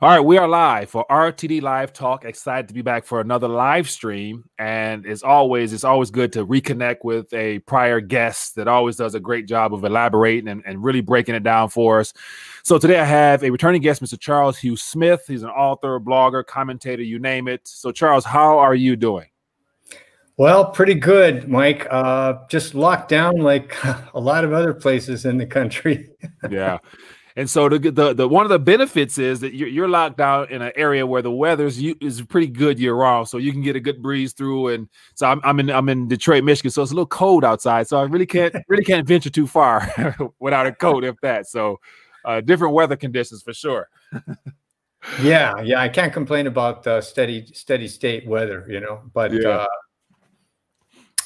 [0.00, 2.24] All right, we are live for RTD Live Talk.
[2.24, 4.44] Excited to be back for another live stream.
[4.56, 9.16] And as always, it's always good to reconnect with a prior guest that always does
[9.16, 12.12] a great job of elaborating and, and really breaking it down for us.
[12.62, 14.16] So today I have a returning guest, Mr.
[14.16, 15.24] Charles Hugh Smith.
[15.26, 17.66] He's an author, blogger, commentator, you name it.
[17.66, 19.26] So, Charles, how are you doing?
[20.36, 21.88] Well, pretty good, Mike.
[21.90, 23.76] Uh, just locked down like
[24.14, 26.10] a lot of other places in the country.
[26.50, 26.78] yeah.
[27.38, 30.50] And so the, the, the one of the benefits is that you're, you're locked down
[30.50, 33.62] in an area where the weather's you, is pretty good year round, so you can
[33.62, 34.68] get a good breeze through.
[34.74, 37.86] And so I'm, I'm in I'm in Detroit, Michigan, so it's a little cold outside,
[37.86, 41.46] so I really can't really can't venture too far without a coat, if that.
[41.46, 41.78] So
[42.24, 43.88] uh, different weather conditions for sure.
[45.22, 49.48] yeah, yeah, I can't complain about uh, steady steady state weather, you know, but yeah.
[49.48, 49.66] uh,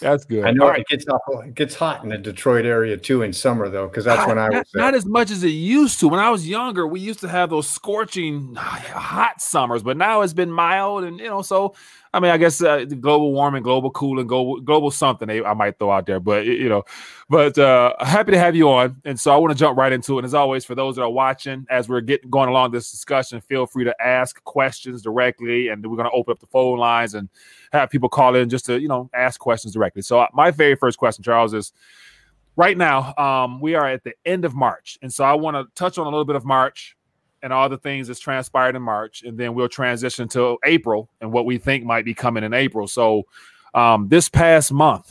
[0.02, 0.44] that's good.
[0.44, 3.86] I know it gets it gets hot in the Detroit area too in summer though,
[3.86, 6.08] because that's when I was not, not, as much as it used to.
[6.08, 10.34] When I was younger, we used to have those scorching hot summers, but now it's
[10.34, 11.74] been mild and you know, so
[12.14, 15.78] I mean, I guess uh, global warming, global cooling, global global something they, I might
[15.78, 16.84] throw out there, but you know,
[17.30, 20.16] but uh, happy to have you on, and so I want to jump right into
[20.16, 20.18] it.
[20.18, 23.40] And as always, for those that are watching, as we're getting going along this discussion,
[23.40, 27.14] feel free to ask questions directly, and we're going to open up the phone lines
[27.14, 27.30] and
[27.72, 30.02] have people call in just to you know ask questions directly.
[30.02, 31.72] So uh, my very first question, Charles, is
[32.56, 35.64] right now um, we are at the end of March, and so I want to
[35.74, 36.94] touch on a little bit of March
[37.42, 41.32] and all the things that's transpired in March, and then we'll transition to April and
[41.32, 42.86] what we think might be coming in April.
[42.86, 43.24] So,
[43.74, 45.10] um, this past month,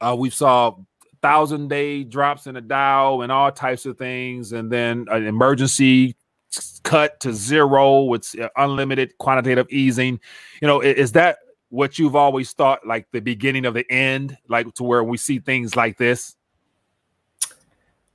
[0.00, 0.76] uh, we saw
[1.22, 6.16] thousand day drops in the Dow and all types of things, and then an emergency
[6.82, 10.20] cut to zero with uh, unlimited quantitative easing.
[10.60, 11.38] You know, is that
[11.70, 15.38] what you've always thought, like the beginning of the end, like to where we see
[15.38, 16.34] things like this?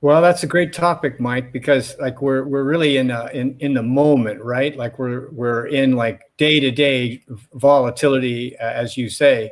[0.04, 3.72] Well, that's a great topic, Mike, because like we're we're really in a, in in
[3.72, 4.76] the moment, right?
[4.76, 7.22] Like we're we're in like day to day
[7.54, 9.50] volatility, as you say,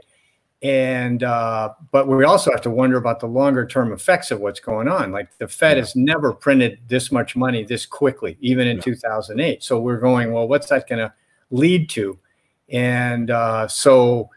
[0.63, 4.61] and uh, but we also have to wonder about the longer term effects of what's
[4.61, 5.11] going on.
[5.11, 5.85] Like the Fed yeah.
[5.85, 8.83] has never printed this much money this quickly, even in yeah.
[8.83, 9.63] 2008.
[9.63, 11.15] So we're going, well, what's that going to
[11.51, 12.19] lead to?
[12.69, 14.29] And uh, so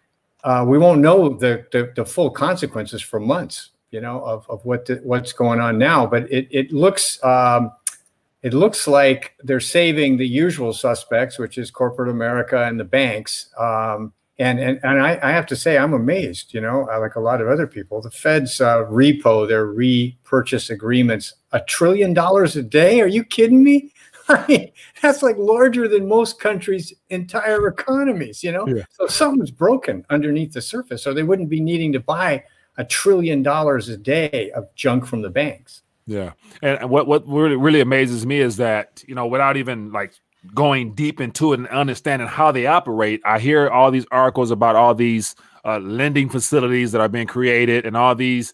[0.45, 4.65] uh, we won't know the, the the full consequences for months you know, of, of
[4.65, 6.05] what the, what's going on now.
[6.05, 7.71] But it it looks um,
[8.43, 13.49] it looks like they're saving the usual suspects, which is corporate America and the banks.
[13.57, 16.53] Um, and and and I, I, have to say, I'm amazed.
[16.53, 21.33] You know, like a lot of other people, the Fed's uh, repo, their repurchase agreements,
[21.53, 22.99] a trillion dollars a day.
[22.99, 23.93] Are you kidding me?
[24.27, 28.43] I mean, that's like larger than most countries' entire economies.
[28.43, 28.83] You know, yeah.
[28.89, 32.43] so something's broken underneath the surface, or they wouldn't be needing to buy
[32.77, 35.81] a trillion dollars a day of junk from the banks.
[36.07, 40.13] Yeah, and what what really really amazes me is that you know without even like
[40.53, 44.75] going deep into it and understanding how they operate, I hear all these articles about
[44.75, 48.53] all these uh, lending facilities that are being created and all these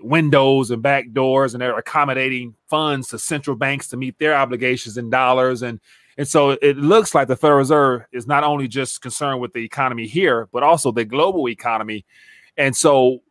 [0.00, 4.96] windows and back doors, and they're accommodating funds to central banks to meet their obligations
[4.98, 5.80] in dollars and.
[6.18, 9.64] And so it looks like the Federal Reserve is not only just concerned with the
[9.64, 12.04] economy here, but also the global economy.
[12.58, 13.22] And so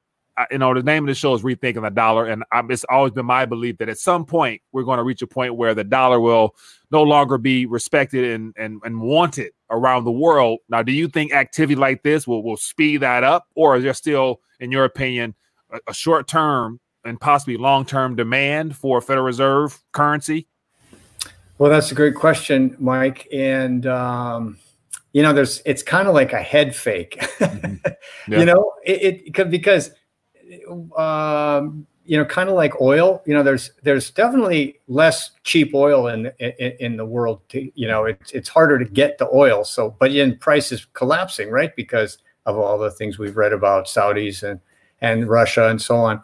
[0.49, 2.27] you know, the name of the show is Rethinking the Dollar.
[2.27, 5.21] And I'm, it's always been my belief that at some point we're going to reach
[5.21, 6.55] a point where the dollar will
[6.91, 10.59] no longer be respected and, and, and wanted around the world.
[10.69, 13.47] Now, do you think activity like this will, will speed that up?
[13.55, 15.35] Or is there still, in your opinion,
[15.69, 20.47] a, a short term and possibly long term demand for Federal Reserve currency?
[21.57, 23.27] Well, that's a great question, Mike.
[23.31, 24.57] And, um,
[25.13, 27.75] you know, there's it's kind of like a head fake, mm-hmm.
[28.31, 28.39] yeah.
[28.39, 29.91] you know, it, it because
[30.97, 33.21] um, you know, kind of like oil.
[33.25, 37.41] You know, there's there's definitely less cheap oil in in, in the world.
[37.49, 39.63] To, you know, it's it's harder to get the oil.
[39.63, 41.75] So, but in price is collapsing, right?
[41.75, 44.59] Because of all the things we've read about Saudis and
[45.01, 46.21] and Russia and so on.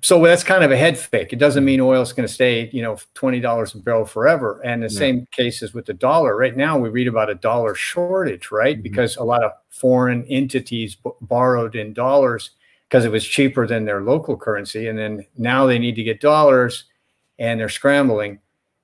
[0.00, 1.32] So that's kind of a head fake.
[1.32, 4.60] It doesn't mean oil is going to stay, you know, twenty dollars a barrel forever.
[4.64, 4.98] And the yeah.
[4.98, 6.36] same cases with the dollar.
[6.36, 8.76] Right now, we read about a dollar shortage, right?
[8.76, 8.82] Mm-hmm.
[8.82, 12.50] Because a lot of foreign entities b- borrowed in dollars
[12.88, 14.88] because it was cheaper than their local currency.
[14.88, 16.84] And then now they need to get dollars
[17.38, 18.38] and they're scrambling.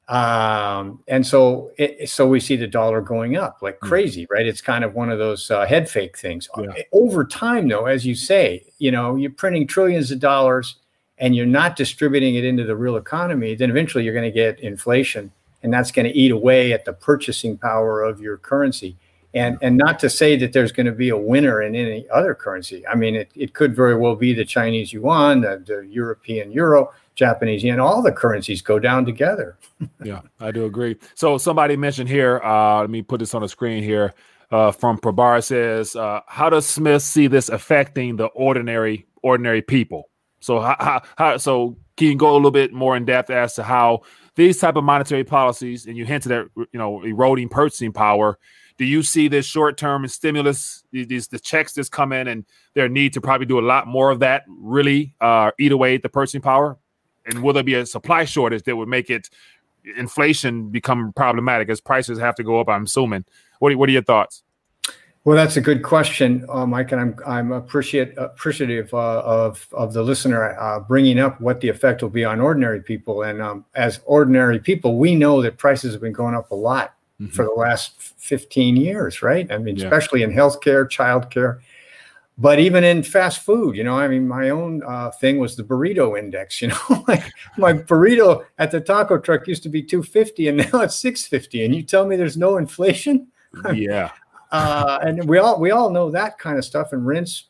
[0.08, 3.88] Um, and so, it, so we see the dollar going up like hmm.
[3.88, 4.46] crazy, right?
[4.46, 6.48] It's kind of one of those uh, head fake things.
[6.58, 6.72] Yeah.
[6.92, 10.76] Over time, though, as you say, you know, you're printing trillions of dollars
[11.16, 14.60] and you're not distributing it into the real economy, then eventually you're going to get
[14.60, 15.30] inflation,
[15.62, 18.96] and that's going to eat away at the purchasing power of your currency
[19.34, 22.34] and and not to say that there's going to be a winner in any other
[22.34, 22.86] currency.
[22.86, 26.92] I mean, it, it could very well be the Chinese yuan, the, the European euro.
[27.14, 29.56] Japanese yen, all the currencies go down together.
[30.04, 30.96] yeah, I do agree.
[31.14, 34.14] So somebody mentioned here, uh, let me put this on the screen here.
[34.50, 40.10] Uh, from Prabar says, uh, how does Smith see this affecting the ordinary ordinary people?
[40.40, 43.54] So how, how, how so can you go a little bit more in depth as
[43.54, 44.02] to how
[44.36, 48.38] these type of monetary policies, and you hinted at you know eroding purchasing power.
[48.76, 52.44] Do you see this short term stimulus, these the checks that's coming, and
[52.74, 56.02] their need to probably do a lot more of that really uh, eat away at
[56.02, 56.76] the purchasing power?
[57.26, 59.30] And will there be a supply shortage that would make it
[59.96, 62.68] inflation become problematic as prices have to go up?
[62.68, 63.24] I'm assuming.
[63.60, 64.42] What are, what are your thoughts?
[65.24, 69.94] Well, that's a good question, uh, Mike, and I'm I'm appreciate appreciative uh, of of
[69.94, 73.22] the listener uh, bringing up what the effect will be on ordinary people.
[73.22, 76.94] And um, as ordinary people, we know that prices have been going up a lot
[77.20, 77.28] mm-hmm.
[77.28, 79.50] for the last 15 years, right?
[79.50, 79.84] I mean, yeah.
[79.84, 81.60] especially in healthcare, childcare,
[82.36, 83.76] but even in fast food.
[83.76, 86.60] You know, I mean, my own uh, thing was the burrito index.
[86.62, 87.24] You know, like
[87.58, 91.64] my burrito at the taco truck used to be 250, and now it's 650.
[91.64, 93.28] And you tell me there's no inflation?
[93.72, 94.10] Yeah
[94.54, 97.48] uh, and we all we all know that kind of stuff and rents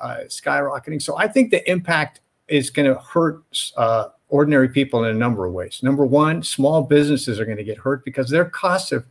[0.00, 1.00] uh, skyrocketing.
[1.02, 3.42] So I think the impact is going to hurt
[3.76, 5.80] uh, ordinary people in a number of ways.
[5.82, 9.04] Number one, small businesses are going to get hurt because their costs have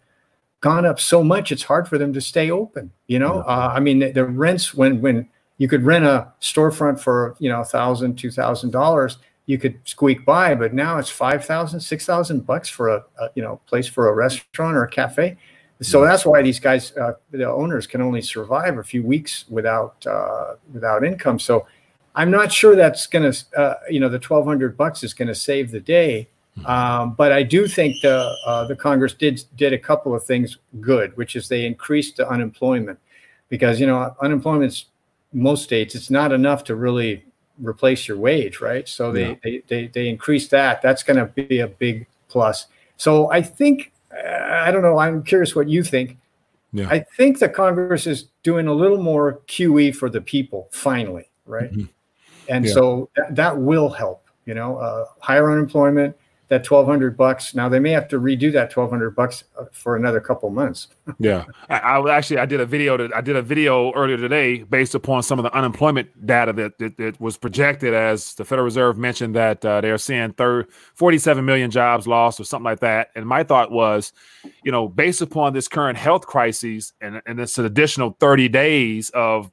[0.62, 2.92] gone up so much; it's hard for them to stay open.
[3.08, 5.28] You know, uh, I mean, the, the, rents when when
[5.58, 9.80] you could rent a storefront for you know a thousand, two thousand dollars, you could
[9.86, 13.62] squeak by, but now it's five thousand, six thousand bucks for a, a you know
[13.68, 15.38] place for a restaurant or a cafe
[15.82, 20.06] so that's why these guys, uh, the owners, can only survive a few weeks without
[20.08, 21.38] uh, without income.
[21.38, 21.68] So
[22.16, 25.36] I'm not sure that's going to, uh, you know, the 1,200 bucks is going to
[25.36, 26.30] save the day.
[26.58, 26.66] Hmm.
[26.66, 30.58] Um, but I do think the uh, the Congress did did a couple of things
[30.80, 32.98] good, which is they increased the unemployment
[33.50, 34.86] because you know unemployment's
[35.34, 37.26] most states it's not enough to really
[37.60, 38.88] replace your wage, right?
[38.88, 39.36] So they yeah.
[39.44, 40.82] they, they they increased that.
[40.82, 42.68] That's going to be a big plus.
[42.96, 44.98] So I think I don't know.
[44.98, 46.18] I'm curious what you think.
[46.72, 46.88] Yeah.
[46.90, 51.72] I think the Congress is doing a little more QE for the people finally, right?
[51.72, 51.86] Mm-hmm.
[52.50, 52.74] And yeah.
[52.74, 54.22] so that, that will help.
[54.46, 56.16] You know, uh, higher unemployment,
[56.48, 60.20] that 1200 bucks now they may have to redo that 1200 bucks uh, for another
[60.20, 60.88] couple months
[61.20, 64.62] yeah I, I, actually i did a video that i did a video earlier today
[64.64, 68.66] based upon some of the unemployment data that, that, that was projected as the federal
[68.66, 73.10] reserve mentioned that uh, they're seeing third 47 million jobs lost or something like that
[73.16, 74.14] and my thought was
[74.64, 79.52] you know based upon this current health crisis and, and this additional 30 days of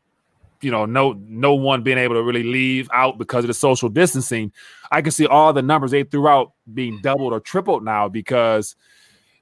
[0.62, 3.88] you know no no one being able to really leave out because of the social
[3.88, 4.52] distancing
[4.90, 8.76] i can see all the numbers they threw out being doubled or tripled now because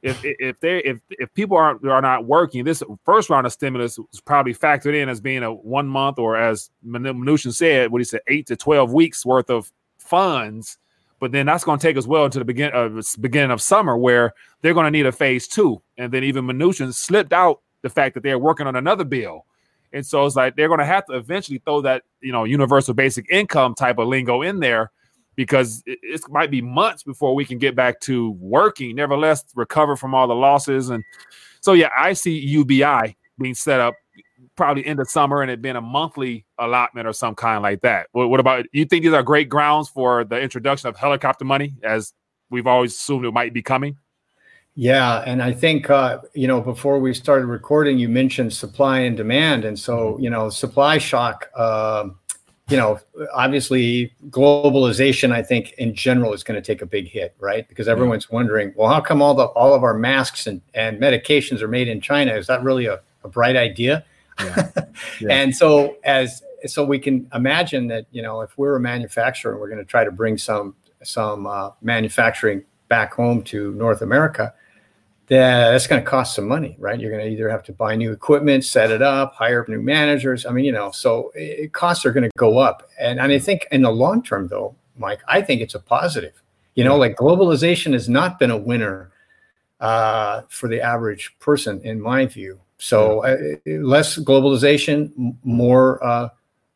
[0.03, 3.99] if if they if if people aren't are not working this first round of stimulus
[3.99, 8.05] was probably factored in as being a one month or as Mnuchin said what he
[8.05, 10.79] said 8 to 12 weeks worth of funds.
[11.21, 13.97] But then that's going to take us well into the begin, uh, beginning of summer
[13.97, 14.33] where
[14.63, 15.83] they're going to need a phase two.
[15.99, 19.45] And then even Mnuchin slipped out the fact that they're working on another bill
[19.93, 22.95] and so it's like they're going to have to eventually throw that, you know, universal
[22.95, 24.91] basic income type of lingo in there
[25.37, 29.97] because it, it, might be months before we can get back to working, nevertheless, recover
[29.97, 30.91] from all the losses.
[30.91, 31.03] And
[31.61, 33.95] so, yeah, I see UBI being set up
[34.57, 38.09] probably in the summer and it being a monthly allotment or some kind like that.
[38.13, 41.75] What, what about you think these are great grounds for the introduction of helicopter money
[41.83, 42.13] as
[42.51, 43.97] we've always assumed it might be coming?
[44.77, 49.17] Yeah, and I think uh, you know before we started recording, you mentioned supply and
[49.17, 50.23] demand, and so mm-hmm.
[50.23, 51.51] you know supply shock.
[51.55, 52.11] Uh,
[52.71, 53.01] you know,
[53.35, 55.33] obviously globalization.
[55.33, 57.69] I think in general is going to take a big hit, right?
[57.69, 61.63] Because everyone's wondering, well, how come all the all of our masks and and medications
[61.63, 62.35] are made in China?
[62.35, 64.05] Is that really a, a bright idea?
[64.39, 64.71] Yeah.
[65.21, 65.33] Yeah.
[65.33, 69.61] and so as so we can imagine that you know if we're a manufacturer and
[69.61, 74.53] we're going to try to bring some some uh, manufacturing back home to North America,
[75.31, 76.99] that that's going to cost some money, right?
[76.99, 80.45] You're going to either have to buy new equipment, set it up, hire new managers.
[80.45, 82.91] I mean, you know, so it, costs are going to go up.
[82.99, 86.43] And, and I think in the long term, though, Mike, I think it's a positive.
[86.75, 89.13] You know, like globalization has not been a winner
[89.79, 92.61] uh, for the average person, in my view.
[92.79, 96.29] So uh, less globalization, more uh,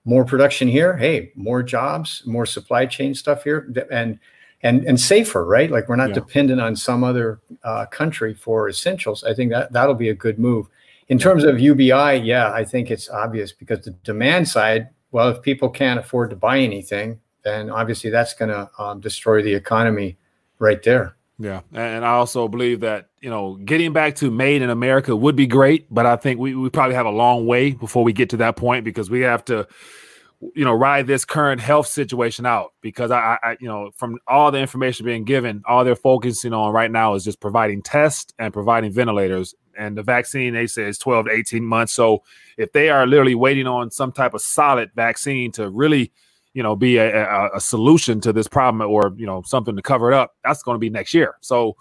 [0.04, 0.96] more production here.
[0.96, 4.18] Hey, more jobs, more supply chain stuff here, and
[4.64, 5.71] and and safer, right?
[5.71, 6.14] Like we're not yeah.
[6.14, 9.23] dependent on some other uh, country for essentials.
[9.23, 10.68] I think that that'll be a good move.
[11.09, 14.88] In terms of UBI, yeah, I think it's obvious because the demand side.
[15.12, 19.42] Well, if people can't afford to buy anything, then obviously that's going to um, destroy
[19.42, 20.16] the economy
[20.59, 21.14] right there.
[21.38, 25.37] Yeah, and I also believe that you know getting back to made in America would
[25.37, 28.30] be great, but I think we we probably have a long way before we get
[28.30, 29.68] to that point because we have to
[30.54, 34.50] you know, ride this current health situation out because I, I, you know, from all
[34.50, 38.52] the information being given, all they're focusing on right now is just providing tests and
[38.52, 39.54] providing ventilators.
[39.76, 41.92] And the vaccine, they say, is 12 to 18 months.
[41.92, 42.22] So
[42.56, 46.12] if they are literally waiting on some type of solid vaccine to really,
[46.52, 49.82] you know, be a, a, a solution to this problem or, you know, something to
[49.82, 51.36] cover it up, that's going to be next year.
[51.40, 51.76] So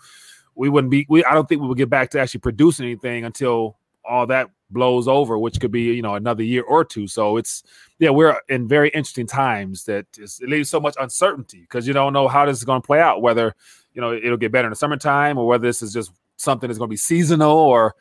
[0.55, 3.25] we wouldn't be, we, I don't think we would get back to actually producing anything
[3.25, 7.07] until all that blows over, which could be you know another year or two.
[7.07, 7.63] So it's
[7.99, 12.13] yeah, we're in very interesting times that it leaves so much uncertainty because you don't
[12.13, 13.21] know how this is going to play out.
[13.21, 13.55] Whether
[13.93, 16.77] you know it'll get better in the summertime or whether this is just something that's
[16.77, 17.95] going to be seasonal or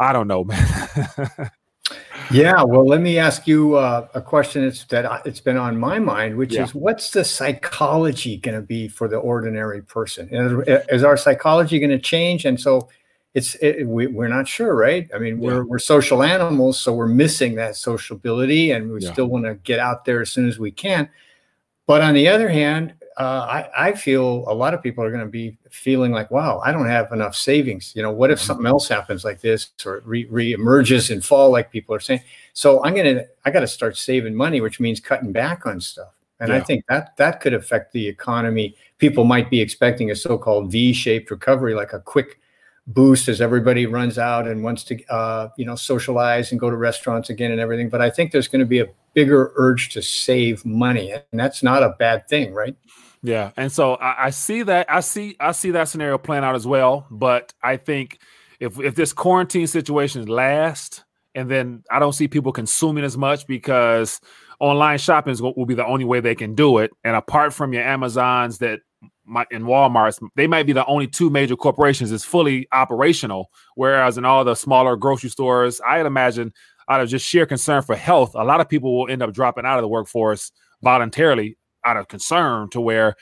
[0.00, 0.88] I don't know, man.
[2.30, 5.98] yeah, well, let me ask you uh, a question that's, that it's been on my
[5.98, 6.64] mind, which yeah.
[6.64, 10.28] is what's the psychology going to be for the ordinary person?
[10.66, 12.44] Is our psychology going to change?
[12.44, 12.88] And so
[13.36, 15.08] it's it, we, we're not sure right?
[15.14, 19.12] I mean we're, we're social animals so we're missing that sociability and we yeah.
[19.12, 21.08] still want to get out there as soon as we can.
[21.86, 25.24] But on the other hand uh, I, I feel a lot of people are going
[25.24, 27.92] to be feeling like wow i don't have enough savings.
[27.94, 31.70] You know what if something else happens like this or re, re-emerges in fall like
[31.70, 32.22] people are saying?
[32.54, 35.78] So i'm going to i got to start saving money which means cutting back on
[35.78, 36.14] stuff.
[36.40, 36.56] And yeah.
[36.56, 38.76] I think that that could affect the economy.
[38.96, 42.38] People might be expecting a so-called V-shaped recovery, like a quick
[42.86, 46.76] boost as everybody runs out and wants to uh, you know socialize and go to
[46.76, 47.88] restaurants again and everything.
[47.88, 51.62] But i think there's going to be a bigger urge to save money and that's
[51.62, 52.76] not a bad thing right?
[53.22, 56.54] Yeah and so I, I, see that i see i see that scenario playing out
[56.54, 58.18] as well but i think
[58.60, 61.02] if if this quarantine situation lasts
[61.34, 64.20] and then i don't see people consuming as much because
[64.58, 66.90] online shopping will be the only way they can do it.
[67.04, 68.80] And apart from your amazons that
[69.50, 73.50] in Walmart's, they might be the only two major corporations is fully operational.
[73.74, 76.52] Whereas in all the smaller grocery stores, I'd imagine
[76.88, 79.66] out of just sheer concern for health, a lot of people will end up dropping
[79.66, 80.52] out of the workforce
[80.82, 83.16] voluntarily out of concern to where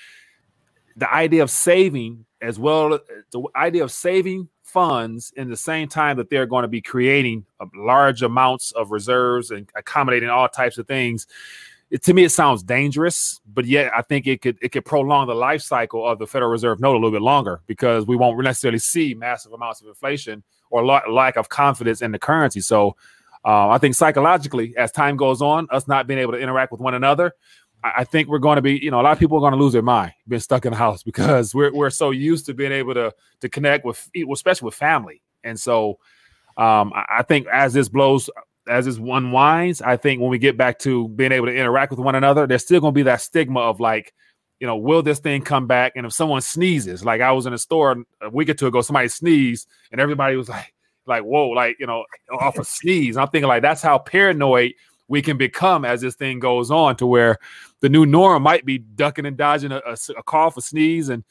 [0.97, 2.99] the idea of saving as well
[3.33, 7.45] the idea of saving funds in the same time that they're going to be creating
[7.77, 11.27] large amounts of reserves and accommodating all types of things
[11.91, 15.27] it, to me it sounds dangerous, but yet I think it could it could prolong
[15.27, 18.43] the life cycle of the Federal Reserve note a little bit longer because we won't
[18.43, 22.61] necessarily see massive amounts of inflation or lack of confidence in the currency.
[22.61, 22.97] So
[23.45, 26.81] uh, I think psychologically, as time goes on, us not being able to interact with
[26.81, 27.35] one another,
[27.85, 29.59] I, think we're going to be, you know, a lot of people are going to
[29.59, 32.73] lose their mind being stuck in the house because we're we're so used to being
[32.73, 35.99] able to to connect with, especially with family, and so
[36.57, 38.31] um, I think as this blows
[38.69, 42.01] as this unwinds, I think when we get back to being able to interact with
[42.01, 44.15] one another, there's still going to be that stigma of like,
[44.61, 45.93] you know, will this thing come back?
[45.97, 48.81] And if someone sneezes, like I was in a store a week or two ago,
[48.81, 50.73] somebody sneezed, and everybody was like,
[51.07, 53.17] like, whoa, like you know, off a sneeze.
[53.17, 54.73] I'm thinking like that's how paranoid
[55.09, 57.39] we can become as this thing goes on, to where
[57.81, 61.25] the new norm might be ducking and dodging a, a, a cough, a sneeze, and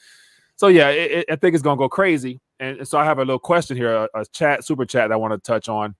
[0.55, 2.39] so yeah, it, it, I think it's gonna go crazy.
[2.59, 5.17] And so I have a little question here, a, a chat, super chat that I
[5.17, 5.95] want to touch on.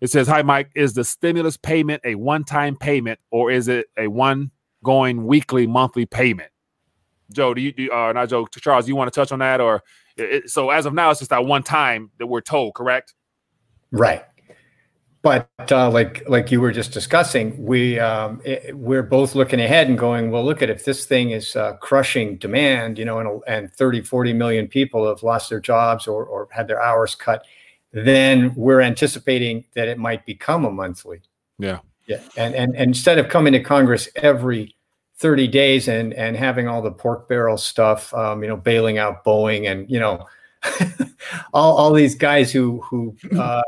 [0.00, 0.70] It says, Hi, Mike.
[0.74, 4.50] Is the stimulus payment a one time payment or is it a one
[4.84, 6.50] going weekly, monthly payment?
[7.32, 9.60] Joe, do you, do, uh, not Joe, Charles, you want to touch on that?
[9.60, 9.82] Or
[10.16, 13.14] it, so as of now, it's just that one time that we're told, correct?
[13.90, 14.24] Right.
[15.20, 19.88] But uh, like like you were just discussing, we um, it, we're both looking ahead
[19.88, 23.42] and going, well, look at if this thing is uh, crushing demand, you know, and,
[23.48, 27.44] and 30, 40 million people have lost their jobs or, or had their hours cut
[27.92, 31.22] then we're anticipating that it might become a monthly.
[31.58, 31.80] Yeah.
[32.06, 32.20] Yeah.
[32.36, 34.76] And, and, and instead of coming to Congress every
[35.16, 39.24] 30 days and, and having all the pork barrel stuff, um, you know, bailing out
[39.24, 40.26] Boeing and, you know,
[41.52, 43.62] all, all these guys who, who uh,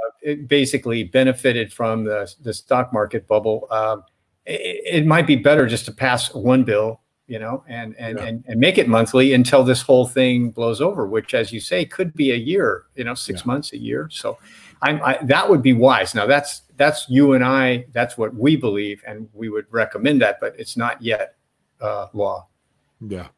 [0.46, 4.04] basically benefited from the, the stock market bubble, um,
[4.46, 7.00] it, it might be better just to pass one bill
[7.30, 8.24] you know, and and, yeah.
[8.24, 11.84] and and make it monthly until this whole thing blows over, which, as you say,
[11.84, 13.46] could be a year, you know, six yeah.
[13.46, 14.08] months, a year.
[14.10, 14.36] So,
[14.82, 16.12] I'm I, that would be wise.
[16.12, 17.86] Now, that's that's you and I.
[17.92, 21.36] That's what we believe, and we would recommend that, but it's not yet
[21.80, 22.48] uh, law.
[23.00, 23.28] Yeah.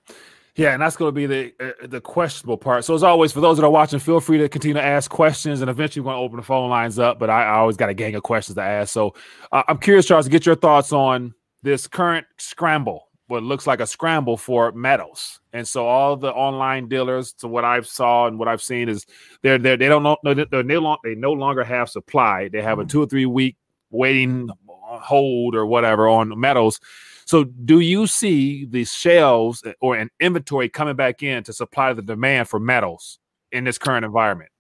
[0.54, 2.84] Yeah, and that's going to be the uh, the questionable part.
[2.84, 5.60] So as always, for those that are watching, feel free to continue to ask questions,
[5.60, 7.18] and eventually we're going to open the phone lines up.
[7.18, 8.92] But I, I always got a gang of questions to ask.
[8.92, 9.14] So
[9.50, 13.80] uh, I'm curious, Charles, to get your thoughts on this current scramble what looks like
[13.80, 15.40] a scramble for metals.
[15.54, 19.06] And so all the online dealers, to what I've saw and what I've seen, is
[19.40, 22.48] they're, they're they don't know they're, they're no, they no longer have supply.
[22.48, 22.90] They have a mm.
[22.90, 23.56] two or three week
[23.90, 26.78] waiting hold or whatever on metals.
[27.24, 32.02] So do you see the shelves or an inventory coming back in to supply the
[32.02, 33.18] demand for metals
[33.50, 34.50] in this current environment?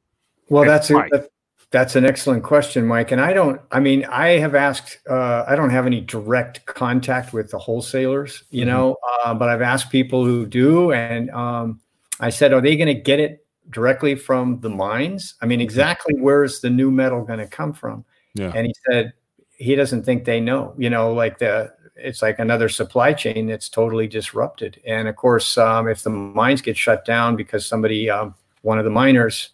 [0.48, 1.28] Well, that's, a,
[1.72, 3.12] That's an excellent question, Mike.
[3.12, 7.32] And I don't, I mean, I have asked, uh, I don't have any direct contact
[7.32, 8.70] with the wholesalers, you mm-hmm.
[8.70, 10.92] know, uh, but I've asked people who do.
[10.92, 11.80] And um,
[12.20, 15.34] I said, are they going to get it directly from the mines?
[15.40, 15.64] I mean, mm-hmm.
[15.64, 18.04] exactly where's the new metal going to come from?
[18.34, 18.52] Yeah.
[18.54, 19.14] And he said,
[19.56, 23.70] he doesn't think they know, you know, like the, it's like another supply chain that's
[23.70, 24.78] totally disrupted.
[24.86, 28.84] And of course, um, if the mines get shut down because somebody, um, one of
[28.84, 29.50] the miners,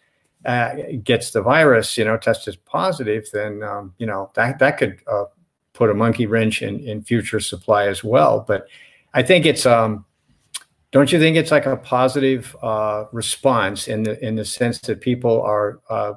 [0.48, 0.74] uh,
[1.04, 5.24] gets the virus, you know, tested positive, then um, you know that that could uh,
[5.74, 8.44] put a monkey wrench in in future supply as well.
[8.48, 8.66] But
[9.12, 10.06] I think it's um,
[10.90, 15.02] don't you think it's like a positive uh, response in the in the sense that
[15.02, 16.14] people are uh,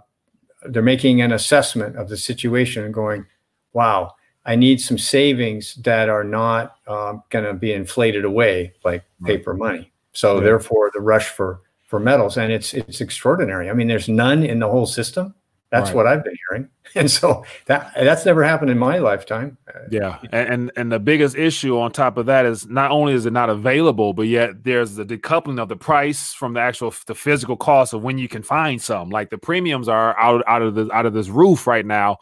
[0.64, 3.26] they're making an assessment of the situation and going,
[3.74, 4.14] wow.
[4.44, 9.54] I need some savings that are not um, going to be inflated away like paper
[9.54, 9.92] money.
[10.14, 10.46] So yeah.
[10.46, 11.62] therefore, the rush for
[11.92, 13.70] for metals, and it's it's extraordinary.
[13.70, 15.36] I mean, there's none in the whole system.
[15.72, 15.96] That's right.
[15.98, 19.58] what I've been hearing, and so that that's never happened in my lifetime.
[19.92, 23.34] Yeah, and and the biggest issue on top of that is not only is it
[23.34, 27.58] not available, but yet there's the decoupling of the price from the actual the physical
[27.58, 29.10] cost of when you can find some.
[29.10, 32.20] Like the premiums are out out of the out of this roof right now.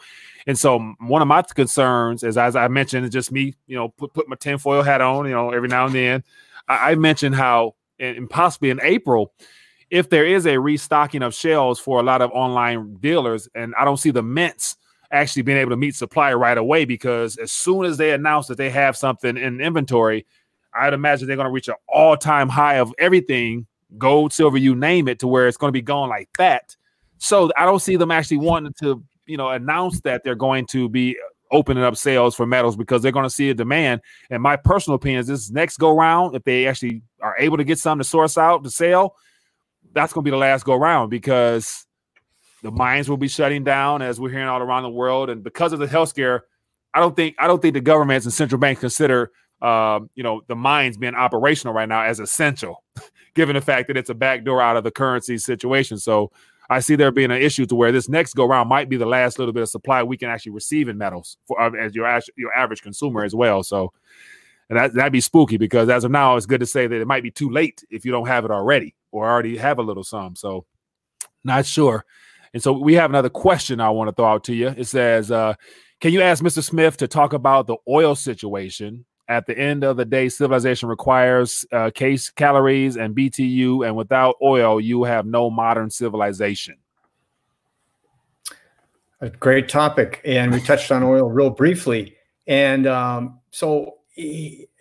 [0.48, 3.90] And so one of my concerns is, as I mentioned, it's just me, you know,
[3.90, 6.24] put, put my tinfoil hat on, you know, every now and then.
[6.68, 9.32] I, I mentioned how, and possibly in April,
[9.90, 13.86] if there is a restocking of shelves for a lot of online dealers, and I
[13.86, 14.78] don't see the mints
[15.12, 18.58] actually being able to meet supply right away because as soon as they announce that
[18.58, 20.26] they have something in inventory,
[20.74, 23.66] I'd imagine they're going to reach an all-time high of everything,
[23.98, 26.76] gold, silver, you name it, to where it's going to be going like that.
[27.18, 30.88] So I don't see them actually wanting to, you know, announce that they're going to
[30.88, 31.18] be
[31.52, 34.02] opening up sales for metals because they're going to see a demand.
[34.30, 37.64] And my personal opinion is this next go round, if they actually are able to
[37.64, 39.16] get some to source out to sell,
[39.94, 41.86] that's going to be the last go round because
[42.62, 45.74] the mines will be shutting down as we're hearing all around the world, and because
[45.74, 46.46] of the health scare,
[46.94, 49.32] I don't think I don't think the governments and central banks consider
[49.62, 52.84] uh, you know the mines being operational right now as essential,
[53.34, 55.98] given the fact that it's a backdoor out of the currency situation.
[55.98, 56.32] So
[56.70, 59.06] I see there being an issue to where this next go round might be the
[59.06, 62.20] last little bit of supply we can actually receive in metals for uh, as your
[62.36, 63.64] your average consumer as well.
[63.64, 63.94] So.
[64.72, 67.08] And that, that'd be spooky because as of now, it's good to say that it
[67.08, 70.04] might be too late if you don't have it already or already have a little
[70.04, 70.36] some.
[70.36, 70.66] So
[71.44, 72.06] not sure.
[72.54, 74.70] And so we have another question I want to throw out to you.
[74.70, 75.54] It says, uh,
[76.02, 76.64] can you ask Mr.
[76.64, 79.06] Smith to talk about the oil situation?
[79.28, 84.36] At the end of the day, civilization requires uh, case calories and BTU, and without
[84.42, 86.78] oil, you have no modern civilization.
[89.22, 92.16] A great topic, and we touched on oil real briefly.
[92.48, 93.98] And um, so,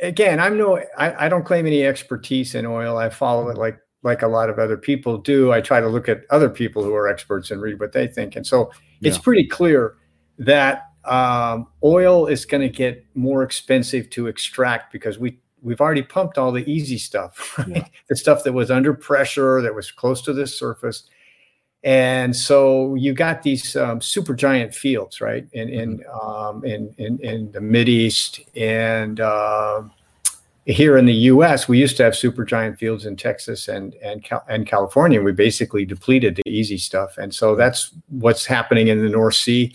[0.01, 2.97] again, I'm no, I, I don't claim any expertise in oil.
[2.97, 6.09] I follow it like like a lot of other people do, I try to look
[6.09, 8.37] at other people who are experts and read what they think.
[8.37, 9.09] And so yeah.
[9.09, 9.97] it's pretty clear
[10.39, 16.03] that um, oil is going to get more expensive to extract because we we've already
[16.03, 17.69] pumped all the easy stuff, right?
[17.69, 17.85] yeah.
[18.09, 21.05] the stuff that was under pressure, that was close to the surface.
[21.85, 26.29] And so you got these um, super giant fields, right, in in, mm-hmm.
[26.29, 29.83] um, in in in the Mid East and uh,
[30.69, 34.25] here in the U.S., we used to have super giant fields in Texas and and
[34.49, 35.23] and California.
[35.23, 39.75] We basically depleted the easy stuff, and so that's what's happening in the North Sea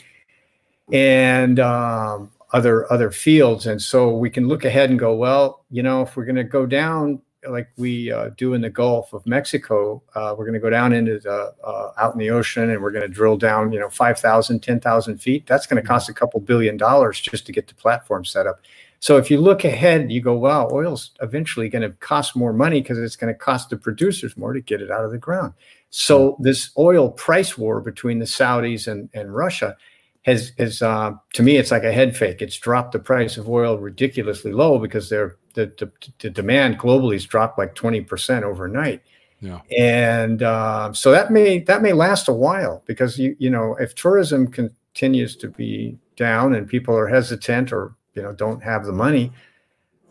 [0.91, 3.65] and um, other other fields.
[3.65, 6.43] And so we can look ahead and go, well, you know, if we're going to
[6.43, 10.59] go down like we uh, do in the Gulf of Mexico, uh, we're going to
[10.59, 13.71] go down into the uh, out in the ocean and we're going to drill down,
[13.71, 15.47] you know, 5,000, 10,000 feet.
[15.47, 18.61] That's going to cost a couple billion dollars just to get the platform set up.
[19.03, 22.81] So if you look ahead, you go, wow, oil's eventually going to cost more money
[22.81, 25.55] because it's going to cost the producers more to get it out of the ground.
[25.89, 29.75] So this oil price war between the Saudis and, and Russia
[30.21, 32.41] has, is uh, to me, it's like a head fake.
[32.41, 37.15] It's dropped the price of oil ridiculously low because they're, the, the, the demand globally
[37.15, 39.01] has dropped like 20% overnight.
[39.41, 39.59] Yeah.
[39.77, 43.93] And uh, so that may that may last a while because you you know if
[43.93, 48.91] tourism continues to be down and people are hesitant or you know don't have the
[48.91, 49.31] money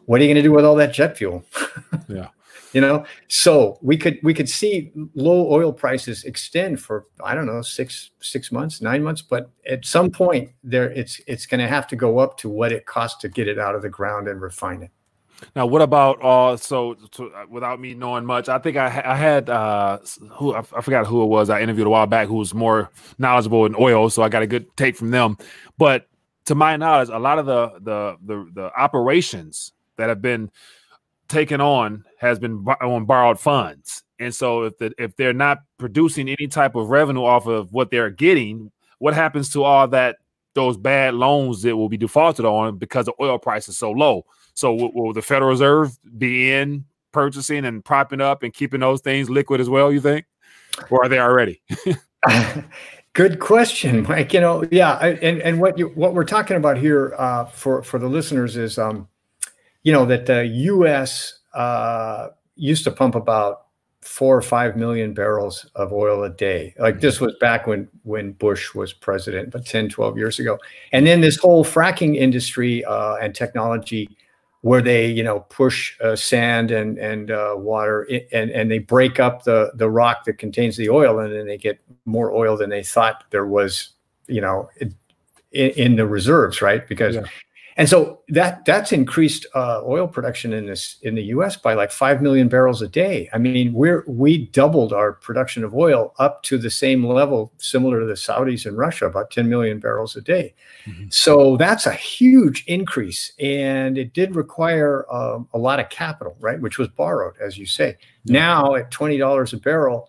[0.06, 1.44] what are you going to do with all that jet fuel
[2.08, 2.28] yeah
[2.72, 7.46] you know so we could we could see low oil prices extend for i don't
[7.46, 11.68] know six six months nine months but at some point there it's it's going to
[11.68, 14.28] have to go up to what it costs to get it out of the ground
[14.28, 14.90] and refine it
[15.56, 16.56] now, what about uh?
[16.56, 19.98] So, to, uh, without me knowing much, I think I, I had uh
[20.30, 22.90] who I, I, forgot who it was I interviewed a while back who was more
[23.18, 25.36] knowledgeable in oil, so I got a good take from them.
[25.78, 26.08] But
[26.46, 30.50] to my knowledge, a lot of the the the, the operations that have been
[31.28, 34.02] taken on has been on borrowed funds.
[34.18, 37.90] And so if the, if they're not producing any type of revenue off of what
[37.90, 40.16] they're getting, what happens to all that
[40.54, 44.24] those bad loans that will be defaulted on because the oil price is so low?
[44.54, 49.00] So will, will the Federal Reserve be in purchasing and propping up and keeping those
[49.00, 49.90] things liquid as well?
[49.90, 50.26] You think,
[50.90, 51.62] or are they already?
[53.14, 54.32] Good question, Mike.
[54.32, 57.98] You know, yeah, and and what you what we're talking about here uh, for for
[57.98, 59.08] the listeners is, um,
[59.82, 61.40] you know, that the U.S.
[61.52, 63.66] Uh, used to pump about
[64.00, 66.74] four or five million barrels of oil a day.
[66.78, 70.58] Like this was back when when Bush was president, but 10, 12 years ago.
[70.92, 74.08] And then this whole fracking industry uh, and technology
[74.62, 78.78] where they you know push uh, sand and and uh, water in, and and they
[78.78, 82.56] break up the the rock that contains the oil and then they get more oil
[82.56, 83.90] than they thought there was
[84.26, 84.94] you know in,
[85.52, 87.24] in the reserves right because yeah.
[87.76, 91.56] And so that that's increased uh, oil production in this in the U.S.
[91.56, 93.30] by like five million barrels a day.
[93.32, 98.00] I mean, we're we doubled our production of oil up to the same level, similar
[98.00, 100.54] to the Saudis and Russia, about 10 million barrels a day.
[100.86, 101.06] Mm-hmm.
[101.10, 106.60] So that's a huge increase, and it did require um, a lot of capital, right?
[106.60, 107.96] Which was borrowed, as you say.
[108.24, 110.08] Now at twenty dollars a barrel,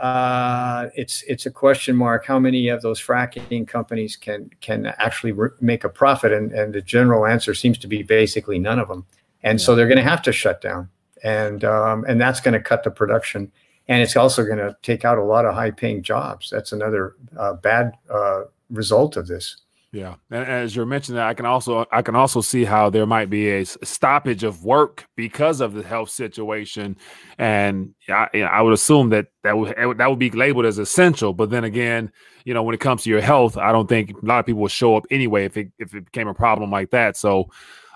[0.00, 5.32] uh, it's it's a question mark how many of those fracking companies can can actually
[5.32, 8.88] re- make a profit and and the general answer seems to be basically none of
[8.88, 9.04] them.
[9.42, 9.64] And yeah.
[9.64, 10.88] so they're going to have to shut down.
[11.22, 13.52] And um, and that's going to cut the production.
[13.88, 16.48] And it's also going to take out a lot of high paying jobs.
[16.48, 19.56] That's another uh, bad uh, result of this
[19.92, 23.06] yeah, and as you're mentioning, that, I can also I can also see how there
[23.06, 26.96] might be a stoppage of work because of the health situation,
[27.38, 31.32] and I, I would assume that that would that would be labeled as essential.
[31.32, 32.12] But then again,
[32.44, 34.62] you know, when it comes to your health, I don't think a lot of people
[34.62, 37.16] would show up anyway if it if it became a problem like that.
[37.16, 37.50] So,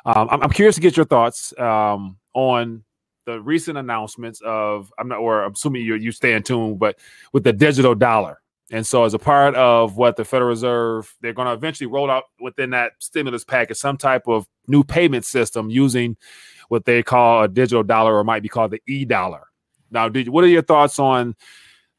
[0.05, 2.83] um, I'm, I'm, curious to get your thoughts um, on
[3.25, 6.99] the recent announcements of I'm not or I'm assuming you you stay in tune, but
[7.33, 8.41] with the digital dollar.
[8.71, 12.11] And so, as a part of what the Federal Reserve, they're going to eventually roll
[12.11, 16.17] out within that stimulus package some type of new payment system using
[16.69, 19.49] what they call a digital dollar or might be called the e dollar.
[19.91, 21.37] Now, did, what are your thoughts on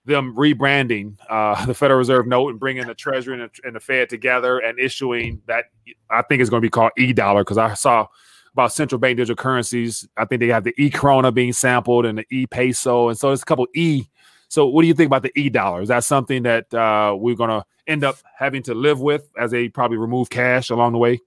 [0.05, 3.79] them rebranding uh, the Federal Reserve note and bringing the Treasury and the, and the
[3.79, 5.65] Fed together and issuing that?
[6.09, 8.07] I think is going to be called e dollar because I saw
[8.53, 10.07] about central bank digital currencies.
[10.17, 13.27] I think they have the e krona being sampled and the e peso, and so
[13.27, 14.05] there's a couple e
[14.47, 15.81] so, what do you think about the e dollar?
[15.81, 19.51] Is that something that uh, we're going to end up having to live with as
[19.51, 21.21] they probably remove cash along the way?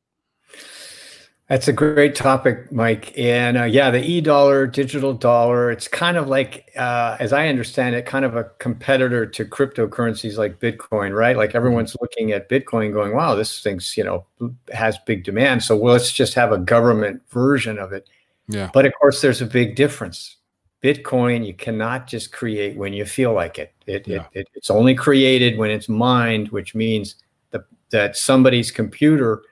[1.48, 3.18] That's a great topic, Mike.
[3.18, 7.48] And uh, yeah, the e dollar, digital dollar, it's kind of like, uh, as I
[7.48, 11.38] understand it, kind of a competitor to cryptocurrencies like Bitcoin, right?
[11.38, 12.04] Like everyone's mm-hmm.
[12.04, 14.26] looking at Bitcoin going, wow, this thing's, you know,
[14.74, 15.62] has big demand.
[15.62, 18.06] So well, let's just have a government version of it.
[18.48, 18.68] Yeah.
[18.74, 20.36] But of course, there's a big difference.
[20.82, 23.72] Bitcoin you cannot just create when you feel like it.
[23.86, 24.26] It, yeah.
[24.32, 27.16] it, it it's only created when it's mined, which means
[27.50, 29.42] the, that somebody's computer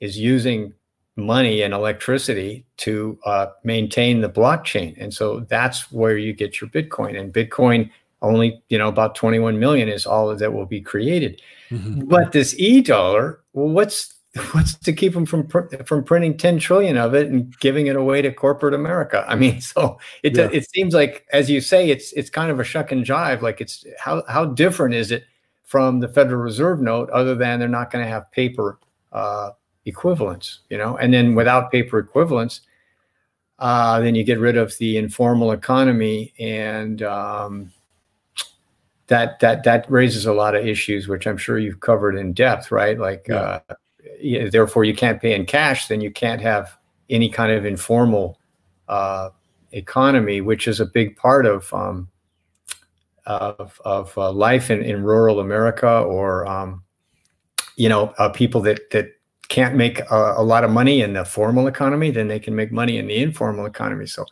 [0.00, 0.74] is using
[1.16, 6.70] money and electricity to uh, maintain the blockchain, and so that's where you get your
[6.70, 7.18] Bitcoin.
[7.18, 7.90] And Bitcoin
[8.22, 11.42] only, you know, about 21 million is all that will be created.
[11.70, 12.04] Mm-hmm.
[12.04, 14.11] But this e-dollar, well, what's
[14.52, 17.96] what's to keep them from pr- from printing 10 trillion of it and giving it
[17.96, 19.24] away to corporate America?
[19.28, 20.48] I mean, so it yeah.
[20.52, 23.42] it seems like, as you say, it's it's kind of a shuck and jive.
[23.42, 25.24] Like it's how how different is it
[25.72, 28.78] from the Federal Reserve note, other than they're not going to have paper
[29.10, 29.52] uh,
[29.86, 30.98] equivalents, you know?
[30.98, 32.60] And then without paper equivalents,
[33.58, 37.72] uh, then you get rid of the informal economy and um,
[39.06, 42.70] that that that raises a lot of issues, which I'm sure you've covered in depth,
[42.70, 42.98] right?
[42.98, 43.60] Like yeah.
[43.68, 43.74] uh,
[44.50, 46.76] therefore you can't pay in cash, then you can't have
[47.10, 48.38] any kind of informal
[48.88, 49.30] uh,
[49.72, 52.08] economy, which is a big part of um,
[53.26, 56.82] of, of uh, life in, in rural America, or um,
[57.76, 59.08] you know, uh, people that that
[59.48, 62.72] can't make a, a, lot of money in the formal economy, then they can make
[62.72, 64.06] money in the informal economy.
[64.06, 64.24] So,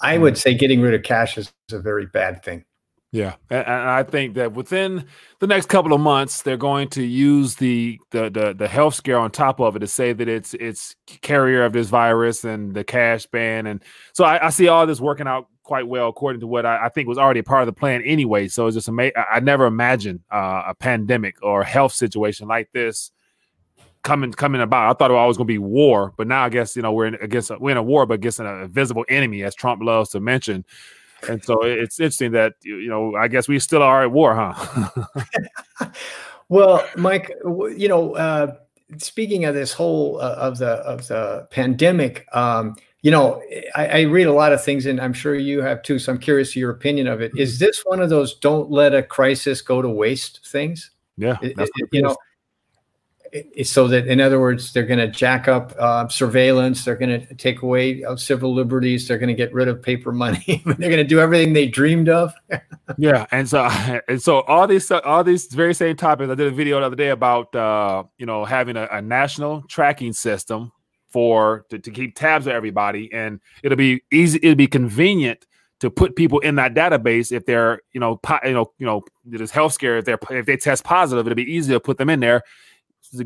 [0.00, 0.38] I would mm.
[0.38, 2.64] say getting rid of cash is a very bad thing.
[3.10, 5.06] Yeah, and I think that within
[5.38, 9.18] the next couple of months, they're going to use the the the, the health scare
[9.18, 12.84] on top of it to say that it's it's carrier of this virus and the
[12.84, 16.46] cash ban, and so I, I see all this working out quite well according to
[16.46, 18.48] what I, I, think was already part of the plan anyway.
[18.48, 19.12] So it's just amazing.
[19.30, 23.10] I never imagined uh, a pandemic or a health situation like this
[24.02, 24.90] coming coming about.
[24.90, 26.92] I thought it was always going to be war, but now I guess you know
[26.92, 30.10] we're in against we're in a war, but against an invisible enemy, as Trump loves
[30.10, 30.66] to mention
[31.28, 35.06] and so it's interesting that you know i guess we still are at war huh?
[36.50, 37.30] Well mike
[37.76, 38.54] you know uh,
[38.96, 43.42] speaking of this whole uh, of the of the pandemic um, you know
[43.74, 46.18] I, I, read a lot of things and i'm sure you have too so i'm
[46.18, 47.32] curious your opinion of it.
[47.36, 47.64] Is mm-hmm.
[47.66, 50.90] this one of those don't let a crisis go to waste things?
[51.18, 52.16] Yeah it, it, you know
[53.62, 57.34] so that in other words they're going to jack up uh, surveillance they're going to
[57.34, 60.96] take away uh, civil liberties they're going to get rid of paper money they're going
[60.96, 62.32] to do everything they dreamed of.
[62.96, 63.64] Yeah and so
[64.08, 66.96] and so all these all these very same topics i did a video the other
[66.96, 70.72] day about uh, you know having a, a national tracking system
[71.10, 75.46] for to, to keep tabs of everybody and it'll be easy it'll be convenient
[75.80, 79.02] to put people in that database if they're you know po- you know you know
[79.24, 82.10] there's health scare if they're if they test positive it'll be easy to put them
[82.10, 82.42] in there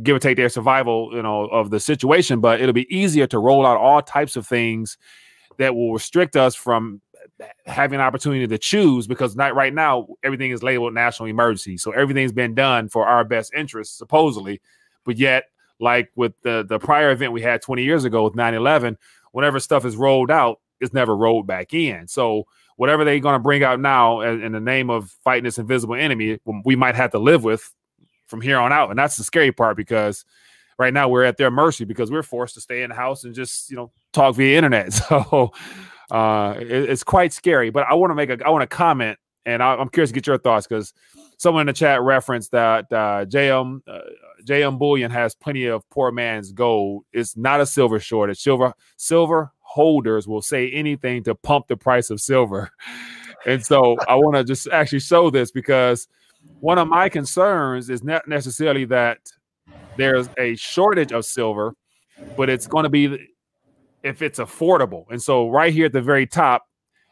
[0.03, 3.39] give or take their survival you know of the situation but it'll be easier to
[3.39, 4.97] roll out all types of things
[5.59, 7.01] that will restrict us from
[7.67, 11.91] having an opportunity to choose because not right now everything is labeled national emergency so
[11.93, 14.61] everything's been done for our best interest, supposedly
[15.05, 15.45] but yet
[15.81, 18.97] like with the the prior event we had 20 years ago with 9-11
[19.33, 22.09] whenever stuff is rolled out it's never rolled back in.
[22.09, 22.45] So
[22.77, 26.39] whatever they're going to bring out now in the name of fighting this invisible enemy,
[26.65, 27.73] we might have to live with
[28.33, 28.89] from here on out.
[28.89, 30.25] And that's the scary part because
[30.79, 33.35] right now we're at their mercy because we're forced to stay in the house and
[33.35, 34.93] just you know talk via internet.
[35.09, 35.53] So
[36.11, 37.71] uh, it, it's quite scary.
[37.71, 40.15] But I want to make a I want to comment, and I, am curious to
[40.15, 40.93] get your thoughts because
[41.39, 44.01] someone in the chat referenced that uh, JM uh,
[44.45, 47.05] JM Bullion has plenty of poor man's gold.
[47.13, 48.41] It's not a silver shortage.
[48.41, 52.71] Silver silver holders will say anything to pump the price of silver.
[53.45, 56.07] And so I want to just actually show this because
[56.63, 59.19] one of my concerns is not necessarily that
[59.97, 61.75] there's a shortage of silver,
[62.37, 63.19] but it's going to be
[64.05, 65.05] if it's affordable.
[65.11, 66.69] And so right here at the very top,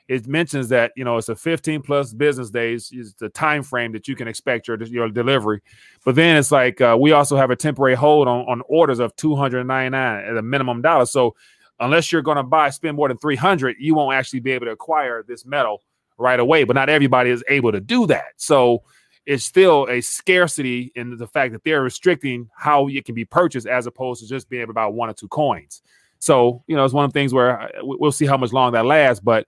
[0.07, 3.91] it mentions that you know it's a 15 plus business days is the time frame
[3.91, 5.63] that you can expect your your delivery.
[6.05, 9.17] But then it's like uh, we also have a temporary hold on, on orders of
[9.17, 11.07] 299 at a minimum dollar.
[11.07, 11.35] So
[11.81, 14.73] unless you're going to buy spend more than 300 you won't actually be able to
[14.73, 15.83] acquire this metal
[16.19, 16.63] right away.
[16.63, 18.35] But not everybody is able to do that.
[18.37, 18.85] So
[19.27, 23.67] it's still a scarcity in the fact that they're restricting how it can be purchased
[23.67, 25.83] as opposed to just being able to buy one or two coins.
[26.19, 28.73] So you know it's one of the things where uh, we'll see how much long
[28.73, 29.47] that lasts but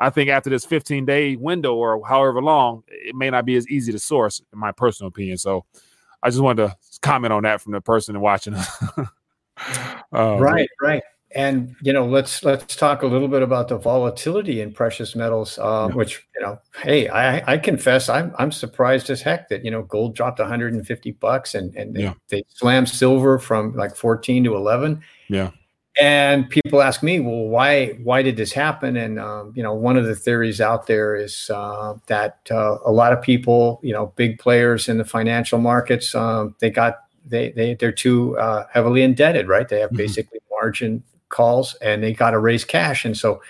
[0.00, 3.68] i think after this 15 day window or however long it may not be as
[3.68, 5.36] easy to source in my personal opinion.
[5.38, 5.64] So
[6.22, 8.54] i just wanted to comment on that from the person watching.
[8.56, 9.06] Uh,
[10.12, 11.02] right right
[11.34, 15.58] and you know let's let's talk a little bit about the volatility in precious metals
[15.58, 15.94] uh, yeah.
[15.94, 19.82] which you know hey I, I confess I'm, I'm surprised as heck that you know
[19.82, 22.14] gold dropped 150 bucks and and yeah.
[22.28, 25.50] they, they slammed silver from like 14 to 11 yeah
[26.00, 29.96] and people ask me well why why did this happen and um, you know one
[29.96, 34.12] of the theories out there is uh, that uh, a lot of people you know
[34.16, 39.02] big players in the financial markets um, they got they, they they're too uh, heavily
[39.02, 39.98] indebted right they have mm-hmm.
[39.98, 43.04] basically margin calls and they got to raise cash.
[43.04, 43.40] And so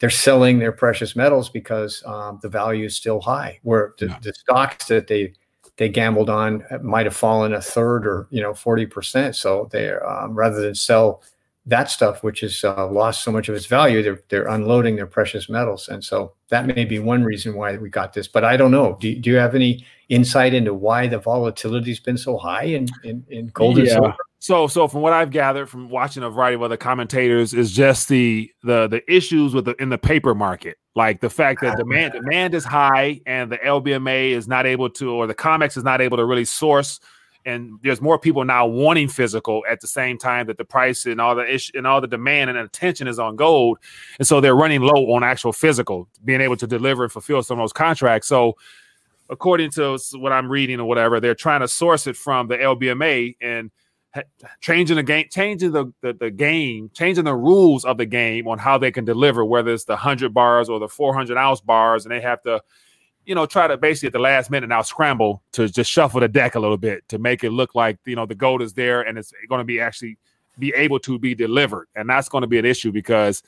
[0.00, 3.60] they're selling their precious metals because um, the value is still high.
[3.62, 4.18] Where the, yeah.
[4.22, 5.34] the, stocks that they
[5.76, 9.36] they gambled on might have fallen a third or you know forty percent.
[9.36, 11.22] So they um, rather than sell
[11.66, 15.06] that stuff, which has uh, lost so much of its value, they're they're unloading their
[15.06, 18.26] precious metals, and so that may be one reason why we got this.
[18.26, 18.96] But I don't know.
[19.00, 23.24] Do, do you have any insight into why the volatility's been so high in in,
[23.28, 23.82] in gold yeah.
[23.82, 24.16] and silver?
[24.42, 28.08] So, so from what I've gathered from watching a variety of other commentators, is just
[28.08, 32.14] the the the issues with the in the paper market, like the fact that demand
[32.14, 36.00] demand is high and the LBMA is not able to, or the COMEX is not
[36.00, 37.00] able to really source,
[37.44, 41.20] and there's more people now wanting physical at the same time that the price and
[41.20, 43.76] all the issue and all the demand and attention is on gold,
[44.18, 47.58] and so they're running low on actual physical, being able to deliver and fulfill some
[47.58, 48.26] of those contracts.
[48.28, 48.56] So
[49.28, 53.36] according to what I'm reading or whatever, they're trying to source it from the LBMA
[53.42, 53.70] and
[54.60, 58.58] changing the game, changing the, the, the game, changing the rules of the game on
[58.58, 62.04] how they can deliver, whether it's the hundred bars or the four hundred ounce bars,
[62.04, 62.60] and they have to,
[63.24, 66.28] you know, try to basically at the last minute now scramble to just shuffle the
[66.28, 69.02] deck a little bit to make it look like you know the gold is there
[69.02, 70.18] and it's going to be actually
[70.58, 73.42] be able to be delivered, and that's going to be an issue because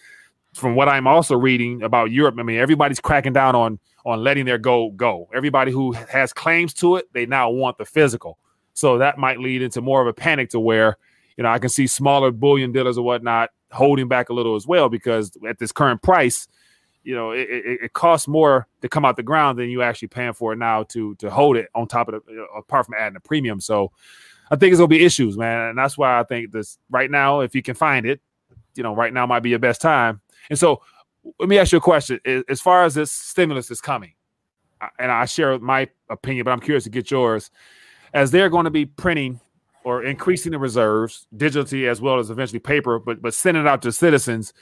[0.55, 4.44] from what I'm also reading about Europe, I mean everybody's cracking down on on letting
[4.44, 5.29] their gold go.
[5.35, 8.38] Everybody who has claims to it, they now want the physical.
[8.74, 10.96] So that might lead into more of a panic to where,
[11.37, 14.66] you know, I can see smaller bullion dealers or whatnot holding back a little as
[14.66, 16.46] well because at this current price,
[17.04, 20.08] you know, it, it, it, costs more to come out the ground than you actually
[20.08, 22.94] paying for it now to to hold it on top of the uh, apart from
[22.96, 23.61] adding a premium.
[23.61, 23.90] So
[24.50, 27.40] I think it's gonna be issues, man, and that's why I think this right now,
[27.40, 28.20] if you can find it,
[28.76, 30.20] you know, right now might be your best time.
[30.48, 30.82] And so,
[31.40, 34.12] let me ask you a question: as far as this stimulus is coming,
[34.98, 37.50] and I share my opinion, but I'm curious to get yours
[38.14, 39.40] as they're going to be printing
[39.85, 43.83] or increasing the reserves digitally as well as eventually paper, but but sending it out
[43.83, 44.53] to citizens,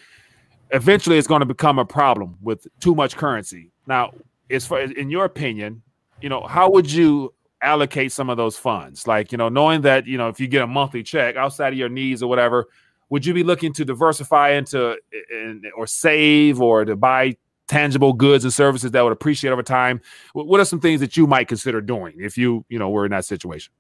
[0.71, 3.71] eventually it's going to become a problem with too much currency.
[3.87, 4.13] Now,
[4.51, 5.83] as far in your opinion,
[6.21, 9.07] you know, how would you allocate some of those funds?
[9.07, 11.79] Like, you know, knowing that, you know, if you get a monthly check outside of
[11.79, 12.69] your needs or whatever,
[13.11, 14.97] would you be looking to diversify into
[15.31, 17.37] in, or save or to buy
[17.71, 20.01] tangible goods and services that would appreciate over time?
[20.35, 23.13] What are some things that you might consider doing if you, you know, were in
[23.13, 23.73] that situation?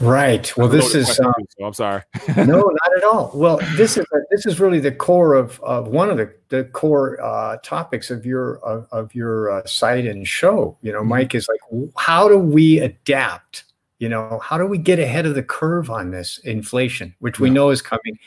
[0.00, 0.56] Right.
[0.56, 1.20] Well, this is.
[1.20, 2.02] Um, so I'm sorry.
[2.36, 3.30] no, not at all.
[3.34, 7.20] Well, this is this is really the core of, of one of the, the core
[7.22, 10.78] uh, topics of your of, of your uh, site and show.
[10.80, 11.08] You know, mm-hmm.
[11.08, 13.64] Mike is like, how do we adapt?
[13.98, 17.48] You know, how do we get ahead of the curve on this inflation, which we
[17.48, 17.54] yeah.
[17.54, 18.18] know is coming,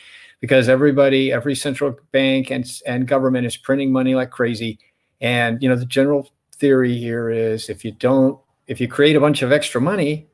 [0.43, 4.77] because everybody, every central bank and and government is printing money like crazy,
[5.21, 9.21] and you know the general theory here is if you don't if you create a
[9.21, 10.27] bunch of extra money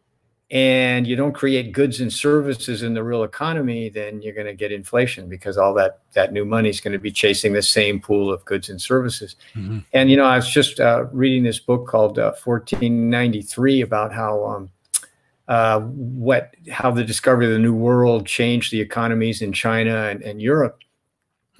[0.50, 4.56] and you don't create goods and services in the real economy, then you're going to
[4.56, 8.00] get inflation because all that that new money is going to be chasing the same
[8.00, 9.36] pool of goods and services.
[9.54, 9.78] Mm-hmm.
[9.94, 14.44] And you know, I was just uh, reading this book called uh, 1493 about how
[14.44, 14.72] um,
[15.50, 20.22] uh, what how the discovery of the new world changed the economies in China and,
[20.22, 20.80] and Europe.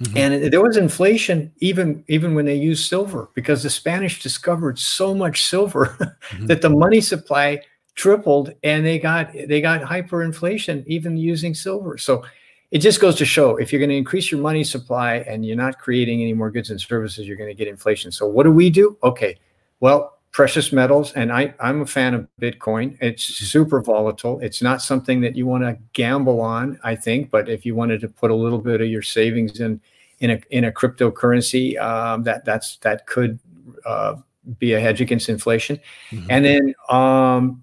[0.00, 0.16] Mm-hmm.
[0.16, 5.14] And there was inflation even even when they used silver because the Spanish discovered so
[5.14, 5.96] much silver
[6.30, 6.46] mm-hmm.
[6.46, 7.60] that the money supply
[7.96, 12.24] tripled and they got they got hyperinflation even using silver so
[12.70, 15.56] it just goes to show if you're going to increase your money supply and you're
[15.56, 18.52] not creating any more goods and services you're going to get inflation so what do
[18.52, 19.36] we do okay
[19.80, 24.80] well precious metals and I, i'm a fan of bitcoin it's super volatile it's not
[24.80, 28.30] something that you want to gamble on i think but if you wanted to put
[28.30, 29.80] a little bit of your savings in
[30.20, 33.40] in a in a cryptocurrency um, that that's that could
[33.86, 34.14] uh,
[34.58, 36.26] be a hedge against inflation mm-hmm.
[36.30, 37.62] and then um,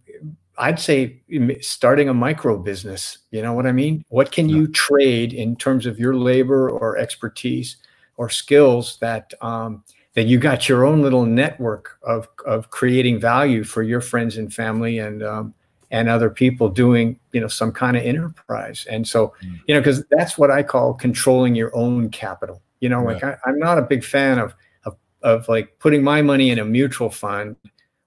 [0.57, 1.21] I'd say
[1.61, 3.19] starting a micro business.
[3.29, 4.03] You know what I mean?
[4.09, 7.77] What can you trade in terms of your labor or expertise
[8.17, 9.83] or skills that um,
[10.17, 14.51] that you got your own little network of of creating value for your friends and
[14.51, 15.53] family and um,
[15.91, 18.87] and other people doing you know some kind of enterprise.
[18.89, 19.59] And so mm.
[19.67, 22.63] you know because that's what I call controlling your own capital.
[22.79, 26.23] You know, like I, I'm not a big fan of, of of like putting my
[26.23, 27.55] money in a mutual fund,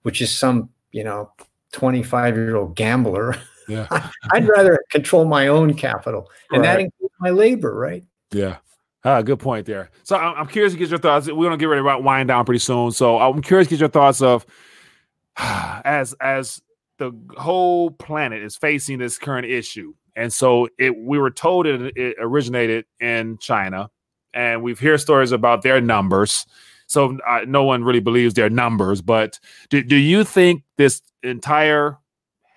[0.02, 1.30] which is some you know
[1.74, 3.36] 25 year old gambler.
[3.68, 3.86] Yeah.
[4.32, 6.66] I'd rather control my own capital, and right.
[6.66, 8.02] that includes my labor, right?
[8.32, 8.56] Yeah.
[9.04, 9.90] Ah, good point there.
[10.02, 11.26] So I'm, curious to get your thoughts.
[11.26, 12.92] We're gonna get ready to wind down pretty soon.
[12.92, 14.44] So I'm curious to get your thoughts of
[15.36, 16.60] as as
[16.98, 21.96] the whole planet is facing this current issue, and so it we were told it,
[21.96, 23.90] it originated in China,
[24.34, 26.46] and we've heard stories about their numbers.
[26.86, 29.00] So uh, no one really believes their numbers.
[29.00, 31.96] But do, do you think this entire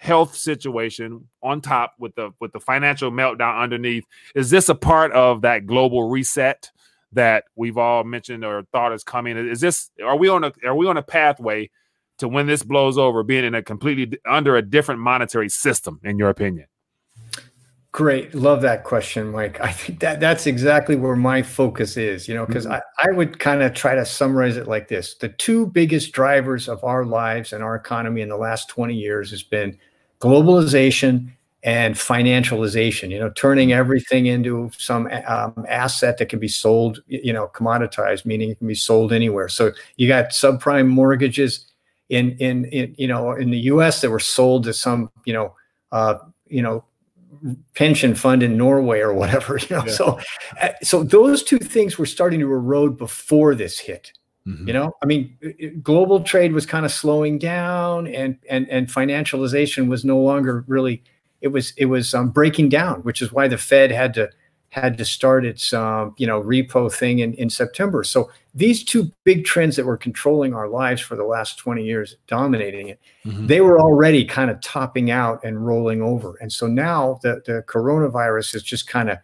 [0.03, 4.03] health situation on top with the with the financial meltdown underneath
[4.35, 6.69] is this a part of that global reset
[7.13, 10.75] that we've all mentioned or thought is coming is this are we on a are
[10.75, 11.69] we on a pathway
[12.17, 16.19] to when this blows over being in a completely under a different monetary system in
[16.19, 16.67] your opinion
[17.93, 18.33] Great.
[18.33, 19.61] Love that question, Mike.
[19.61, 22.73] I think that that's exactly where my focus is, you know, because mm-hmm.
[22.73, 25.13] I, I would kind of try to summarize it like this.
[25.13, 29.29] The two biggest drivers of our lives and our economy in the last 20 years
[29.29, 29.77] has been
[30.23, 31.29] globalization
[31.63, 37.33] and financialization, you know, turning everything into some um, asset that can be sold, you
[37.33, 39.49] know, commoditized, meaning it can be sold anywhere.
[39.49, 41.65] So you got subprime mortgages
[42.09, 45.55] in, in, in you know, in the US that were sold to some, you know,
[45.91, 46.15] uh,
[46.47, 46.83] you know,
[47.75, 49.57] pension fund in Norway or whatever.
[49.69, 49.93] You know, yeah.
[49.93, 50.19] so
[50.61, 54.11] uh, so those two things were starting to erode before this hit.
[54.47, 54.67] Mm-hmm.
[54.67, 55.37] You know, I mean,
[55.81, 61.01] global trade was kind of slowing down, and and and financialization was no longer really.
[61.41, 64.29] It was it was um, breaking down, which is why the Fed had to
[64.73, 68.03] had to start its um, you know repo thing in, in September.
[68.03, 72.17] So these two big trends that were controlling our lives for the last 20 years,
[72.27, 73.47] dominating it, mm-hmm.
[73.47, 76.37] they were already kind of topping out and rolling over.
[76.41, 79.17] And so now the, the coronavirus has just kind of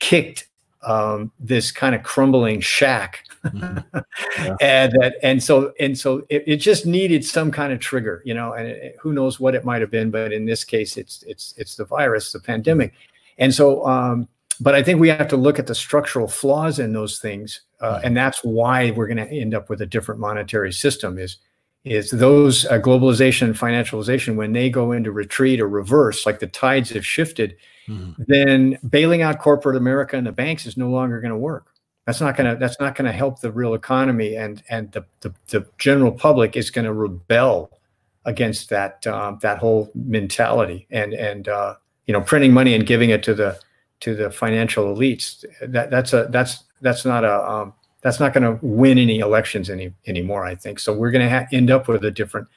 [0.00, 0.48] kicked
[0.86, 3.24] um, this kind of crumbling shack.
[3.44, 3.98] Mm-hmm.
[4.38, 4.56] Yeah.
[4.60, 8.34] and that and so and so it, it, just needed some kind of trigger, you
[8.34, 11.22] know, and it, who knows what it might have been, but in this case it's
[11.22, 12.94] it's it's the virus, the pandemic.
[13.38, 14.28] And so um,
[14.60, 18.00] but I think we have to look at the structural flaws in those things, uh,
[18.02, 21.18] and that's why we're going to end up with a different monetary system.
[21.18, 21.38] Is
[21.84, 26.46] is those uh, globalization and financialization when they go into retreat or reverse, like the
[26.46, 27.56] tides have shifted,
[27.88, 28.22] mm-hmm.
[28.26, 31.66] then bailing out corporate America and the banks is no longer going to work.
[32.06, 35.06] That's not going to that's not going to help the real economy, and and the
[35.20, 37.70] the, the general public is going to rebel
[38.26, 41.76] against that um, that whole mentality and and uh,
[42.06, 43.58] you know printing money and giving it to the
[44.00, 45.44] to the financial elites.
[45.62, 47.72] That that's a that's that's not a um,
[48.02, 50.44] that's not going to win any elections any anymore.
[50.44, 50.92] I think so.
[50.92, 52.48] We're going to ha- end up with a different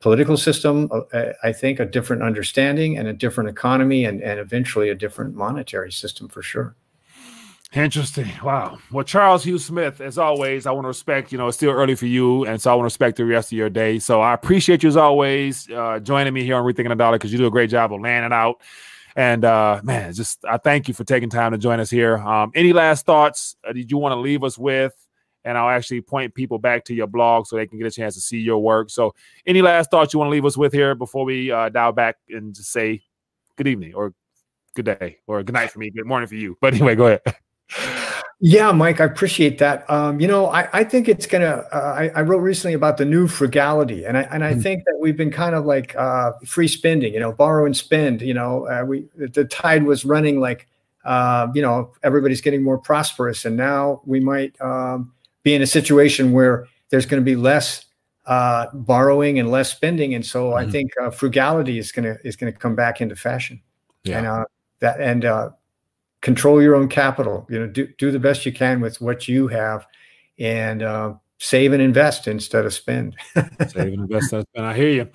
[0.00, 4.88] political system, uh, I think a different understanding and a different economy and, and eventually
[4.88, 6.74] a different monetary system for sure.
[7.72, 8.28] Interesting.
[8.42, 8.78] Wow.
[8.90, 11.94] Well, Charles Hugh Smith, as always, I want to respect, you know, it's still early
[11.94, 12.44] for you.
[12.44, 14.00] And so I want to respect the rest of your day.
[14.00, 17.30] So I appreciate you as always uh, joining me here on Rethinking the Dollar because
[17.30, 18.60] you do a great job of laying it out.
[19.14, 22.16] And uh, man, just I thank you for taking time to join us here.
[22.18, 24.94] Um, any last thoughts uh, did you want to leave us with?
[25.44, 28.14] And I'll actually point people back to your blog so they can get a chance
[28.14, 28.90] to see your work.
[28.90, 29.14] So,
[29.46, 32.16] any last thoughts you want to leave us with here before we uh, dial back
[32.28, 33.02] and just say
[33.56, 34.12] good evening or
[34.74, 36.58] good day or good night for me, good morning for you.
[36.60, 37.22] But anyway, go ahead.
[38.42, 39.88] Yeah, Mike, I appreciate that.
[39.90, 41.66] Um, you know, I, I think it's gonna.
[41.70, 44.84] Uh, I, I, wrote recently about the new frugality, and I and I mm think
[44.86, 47.12] that we've been kind of like uh, free spending.
[47.12, 48.22] You know, borrow and spend.
[48.22, 50.68] You know, uh, we the tide was running like,
[51.04, 55.12] uh, you know, everybody's getting more prosperous, and now we might um,
[55.42, 57.86] be in a situation where there's going to be less
[58.26, 62.36] uh, borrowing and less spending, and so mm I think uh, frugality is gonna is
[62.36, 63.60] gonna come back into fashion.
[64.04, 64.18] Yeah.
[64.18, 64.46] And
[64.80, 65.52] that and
[66.20, 67.46] control your own capital.
[67.48, 69.86] You know, do do the best you can with what you have,
[70.38, 73.16] and uh, save and invest instead of spend.
[73.34, 74.32] save and invest.
[74.32, 75.08] And I hear you.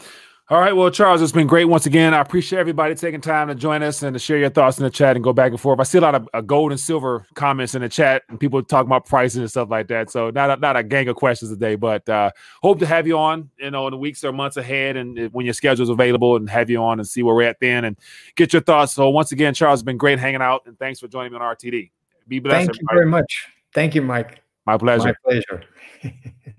[0.48, 0.74] All right.
[0.74, 2.14] Well, Charles, it's been great once again.
[2.14, 4.91] I appreciate everybody taking time to join us and to share your thoughts in the
[4.91, 5.80] chat and go back and forth.
[5.80, 8.62] I see a lot of uh, gold and silver comments in the chat and people
[8.62, 10.12] talking about prices and stuff like that.
[10.12, 12.30] So not a, not a gang of questions today, but uh,
[12.62, 15.46] hope to have you on, you know, in the weeks or months ahead and when
[15.46, 17.98] your schedule is available and have you on and see where we're at then and
[18.36, 18.93] get your thoughts.
[18.93, 21.56] So once again, Charles, it's been great hanging out and thanks for joining me on
[21.56, 21.89] RTD.
[22.28, 22.68] Be blessed.
[22.68, 22.82] Thank everybody.
[22.82, 23.48] you very much.
[23.74, 24.43] Thank you, Mike.
[24.68, 25.18] My pleasure.
[25.26, 25.64] My pleasure.